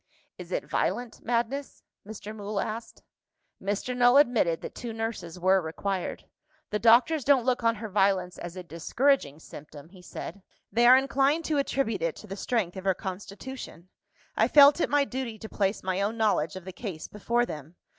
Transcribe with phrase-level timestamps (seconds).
[0.39, 2.35] "Is it violent madness?" Mr.
[2.35, 3.03] Mool asked.
[3.61, 3.95] Mr.
[3.95, 6.25] Null admitted that two nurses were required.
[6.71, 10.41] "The doctors don't look on her violence as a discouraging symptom," he said.
[10.71, 13.89] "They are inclined to attribute it to the strength of her constitution.
[14.35, 17.75] I felt it my duty to place my own knowledge of the case before them.